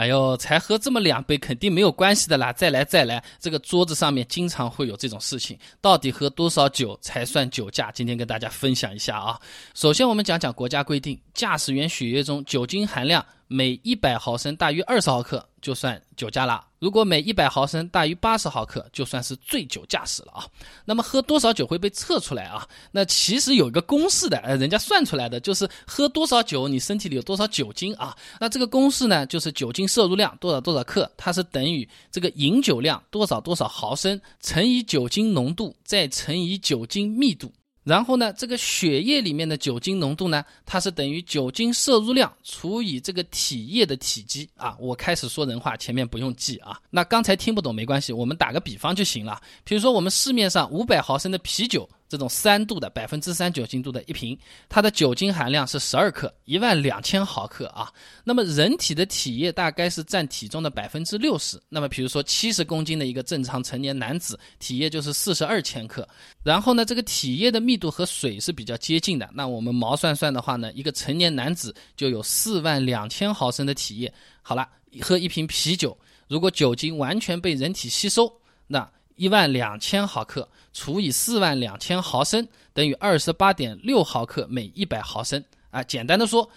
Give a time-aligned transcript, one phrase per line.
[0.00, 3.22] 哎呦，才喝这么两杯，肯定没有关系的啦，再来再来。
[3.38, 7.92] 这个桌子上面经常会有这种事情，到底喝多少酒才算酒驾？
[7.92, 9.38] 今天跟大家分享一下啊。
[9.74, 13.22] 首先我们讲讲国家规定，驾驶员血液中酒精含量。
[13.52, 20.46] 每一百毫升大于二十毫克就算酒驾了，如果每一百毫升大于八十毫克，就算是醉酒驾驶了啊。
[20.84, 22.64] 那么喝多少酒会被测出来啊？
[22.92, 28.16] 那其实有一个公式的，呃，人家算出来的就是喝多少酒，你身体里有多少酒精啊？
[28.38, 37.52] 那这个公式呢，就是酒精摄入量多少多少克，它是等于这个饮酒量多少多少毫升乘以酒精浓度再乘以酒精密度。
[37.82, 44.76] 然后呢，这个血液里面的酒精浓度呢，它是等于酒精摄入量除以这个体液的体积啊。
[44.78, 46.78] 我开始说人话，前面不用记啊。
[46.90, 49.40] 那刚才听不懂没关系，我们打个比方就行了。
[49.64, 51.88] 比如说我们市面上五百毫升的啤酒。
[52.10, 54.36] 这种三度的百分之三酒精度的一瓶，
[54.68, 57.88] 它的酒精含量是十二克，一万两千毫克啊。
[58.24, 61.56] 那么人体的体液大概是占体重的百分之六十。
[61.68, 66.06] 那么比如说七十公斤的一个正常成年男子，体液就是四十二千克。
[66.42, 69.30] 然后呢，这个体液的密度和水是比较接近的。
[69.32, 74.12] 那我们毛算算的话呢，一个成年男子就有四万两千毫升的体液。
[74.42, 74.68] 好了，
[75.00, 78.32] 喝一瓶啤酒，如果酒精完全被人体吸收，
[78.66, 78.90] 那。
[79.20, 85.82] 一万两千毫克除以四万两千毫升等于二十八点六毫克每一百毫升啊。
[85.82, 86.48] 简单的说，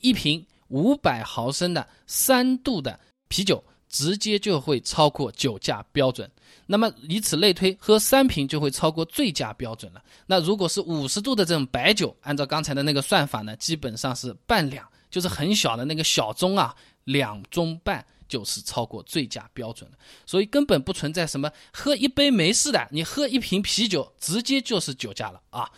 [0.00, 6.28] 一瓶五百毫升的三度的啤酒直接就会超过酒驾标准。
[6.66, 10.02] 那么以此类推，喝三瓶就会超过醉驾标准了。
[10.26, 16.74] 那如果是五十度的这种白酒，按照刚才的那个算法呢，基本上是半两，就是很小的那个小盅啊，
[17.04, 18.04] 两盅半。
[18.28, 25.70] 就是超过醉驾标准了，所以根本不存在什么喝一杯没事的，你喝一瓶啤酒直接就是酒驾了啊。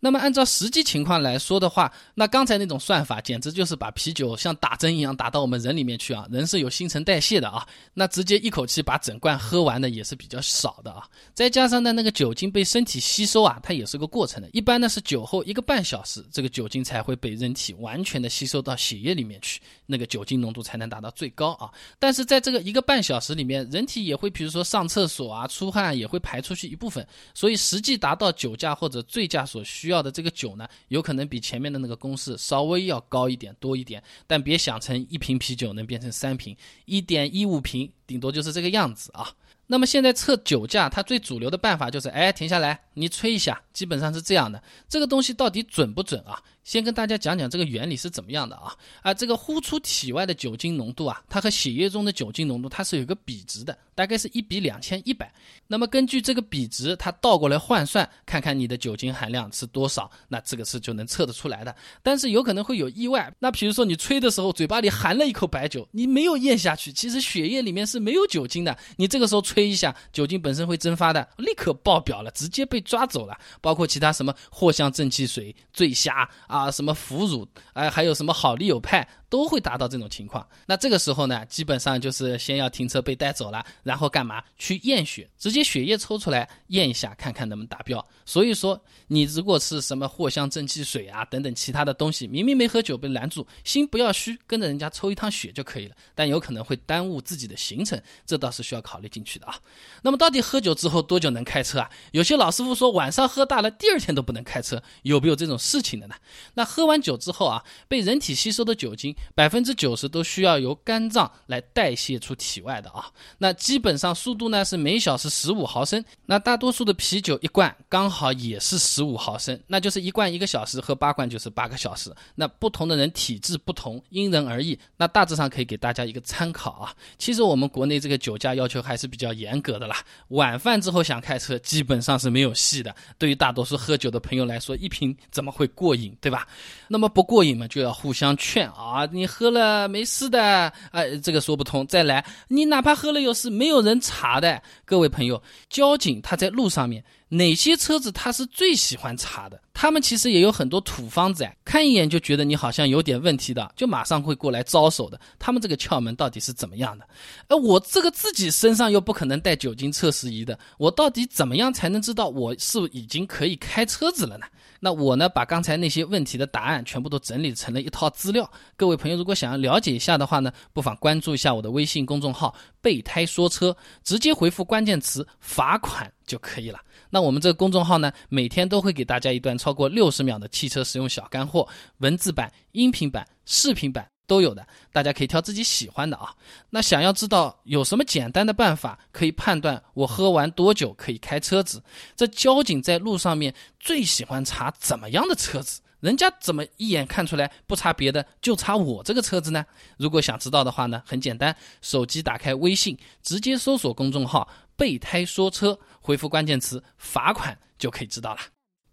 [0.00, 6.26] 那么按照实际情况来说的话，那刚才那种算法简直就是把啤酒像打针一样打到我们人里面去啊！
[6.30, 11.02] 人是有新陈代谢的啊，那直接一口气把整罐喝完的也是比较少的啊。
[11.34, 14.48] 再加上呢，那个酒精被身体吸收啊，它也是个过程的。
[14.52, 21.70] 一般呢是酒后一个半小时，这个酒精才会被人体完全的吸收到血液里面去，那个酒精浓度才能达到最高啊。
[21.98, 27.04] 但是在这个一个半小时里面，人体也会比如说上厕所啊、出汗，也会排出去一部分，
[27.34, 29.87] 所以实际达到酒驾或者醉驾所需。
[29.88, 39.30] 要的这个酒呢，有可能比前面的那个公式稍微要高一点、多一点，但别想成一瓶啤酒能变成三瓶，一点一五瓶，顶多就是这个样子啊。
[39.70, 44.60] 那么现在测酒驾，它最主流的办法就是，哎，停下来，你吹一下，基本上是这样的。
[44.88, 46.42] 这个东西到底准不准啊？
[46.64, 48.74] 先跟大家讲讲这个原理是怎么样的啊？
[49.02, 55.30] 啊，这个呼出体外的酒精浓度啊，它和血液中的酒精浓度它是有个比值的，大概是一比两千一百。
[55.66, 61.76] 那么根据这个比值，它倒过来换算，看看你的酒精含量是多少，那这个是就能测得出来的。
[62.02, 73.38] 但是有可能会有意外，那比如说你吹的时候嘴巴里含了一口白酒，你没有咽下去，其实血液里面是没有酒精的，你这个时候吹一下，酒精本身会蒸发的，立刻爆表了，直接被抓走了。
[73.60, 76.70] 包括其他什么藿香正气水、醉虾啊。
[76.70, 79.06] 什么腐乳，哎，还有什么好利友派。
[79.30, 84.42] 都会达到这种情况，那这个时候呢，基本上就是先要停车被带走了，然后干嘛？
[84.56, 88.02] 去验血，直接血液抽出来验一下，看看能不能达标。
[88.24, 95.94] 所以说，你如果是什么藿香正气水啊等等其他的东西，明明没喝酒被拦住，心不要虚，跟着人家抽一趟血就可以了。
[96.14, 97.87] 但有可能会耽误自己的行程，
[98.26, 99.54] 这倒是需要考虑进去的啊。
[100.02, 101.90] 那么到底喝酒之后多久能开车啊？
[102.12, 106.14] 有些老师傅说晚上喝大了，第二天都不能开车，有没有这种事情的呢？
[106.54, 109.14] 那喝完酒之后啊，被人体吸收的酒精。
[109.34, 122.14] 百分之九十都需要由肝脏来代谢出体外的啊，那基本上速度呢是每小时十五毫升，那大多数的啤酒一罐刚好也是十五毫升，那就是一罐一个小时，喝八罐就是八个小时。
[122.34, 124.78] 那不同的人体质不同，因人而异。
[124.96, 126.94] 那大致上可以给大家一个参考啊。
[127.18, 129.98] 其实我们国内这个酒驾要求还是比较严格的啦，
[130.30, 132.92] 晚饭之后想开车基本上是没有戏的。
[133.18, 136.48] 对于大多数喝酒的朋友来说，一瓶怎么会过瘾，对吧？
[136.88, 141.86] 那么不过瘾嘛，就要互相劝啊，你喝了没事的，哎，这个说不通。
[141.86, 144.60] 再来，你哪怕喝了有事，没有人查的。
[144.84, 145.40] 各位朋友，
[145.70, 149.60] 交警他在路上面，哪些车子他是最喜欢查的？
[149.74, 155.20] 他们其实也有很多土方子，看一眼就觉得你好像有点问题的，就马上会过来招手的。
[155.38, 157.04] 他们这个窍门到底是怎么样的？
[157.48, 164.46] 哎，我这个自己身上又不可能带酒精测试仪的，我到底怎么样才能知道我是已经可以开车子了呢？
[164.80, 168.48] 那我呢，把刚才那些问题的答案全部都整理成了一套资料。
[168.76, 176.78] 各位朋友，如果想要了解一下的话呢，不妨关注一下我的微信公众号“备胎说车”，直接回复关键词“罚款”就可以了。
[177.10, 181.68] 那我们这个公众号呢，每天都会给大家一段超过六十秒的汽车实用小干货，
[181.98, 184.08] 文字版、音频版、视频版。
[184.28, 186.34] 都有的，大家可以挑自己喜欢的啊。
[186.68, 191.82] 那想要知道有什么简单的办法可以判断我喝完多久可以开车子？
[192.14, 195.80] 这交警在路上面最喜欢查怎么样的车子？
[196.00, 199.64] 人家怎么一眼看出来不查别的就查我这个车子呢？
[199.96, 204.46] 如果想知道的话呢，很简单，手机打开微信，直接搜索公众号
[204.76, 205.78] “备胎说车”，
[206.08, 208.40] 回复关键词“罚款”就可以知道了。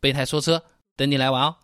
[0.01, 0.61] 备胎说车，
[0.97, 1.55] 等你来玩哦。